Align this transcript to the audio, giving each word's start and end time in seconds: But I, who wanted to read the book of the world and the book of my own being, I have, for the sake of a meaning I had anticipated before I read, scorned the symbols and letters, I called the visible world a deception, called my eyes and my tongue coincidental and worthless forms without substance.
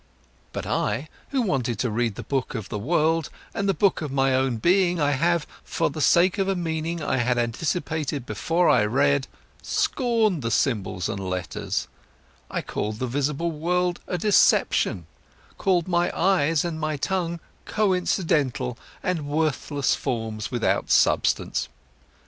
But 0.51 0.65
I, 0.65 1.09
who 1.29 1.43
wanted 1.43 1.77
to 1.77 1.91
read 1.91 2.15
the 2.15 2.23
book 2.23 2.55
of 2.55 2.69
the 2.69 2.79
world 2.79 3.29
and 3.53 3.69
the 3.69 3.73
book 3.75 4.01
of 4.01 4.11
my 4.11 4.33
own 4.33 4.57
being, 4.57 4.99
I 4.99 5.11
have, 5.11 5.45
for 5.63 5.91
the 5.91 6.01
sake 6.01 6.39
of 6.39 6.47
a 6.47 6.55
meaning 6.55 7.03
I 7.03 7.17
had 7.17 7.37
anticipated 7.37 8.25
before 8.25 8.67
I 8.67 8.83
read, 8.83 9.27
scorned 9.61 10.41
the 10.41 10.49
symbols 10.49 11.07
and 11.07 11.19
letters, 11.19 11.87
I 12.49 12.63
called 12.63 12.97
the 12.97 13.05
visible 13.05 13.51
world 13.51 13.99
a 14.07 14.17
deception, 14.17 15.05
called 15.59 15.87
my 15.87 16.11
eyes 16.17 16.65
and 16.65 16.79
my 16.79 16.97
tongue 16.97 17.39
coincidental 17.65 18.79
and 19.03 19.27
worthless 19.27 19.93
forms 19.93 20.49
without 20.49 20.89
substance. 20.89 21.69